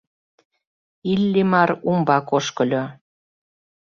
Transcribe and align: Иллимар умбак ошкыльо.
Иллимар 1.11 1.69
умбак 1.89 2.27
ошкыльо. 2.37 2.83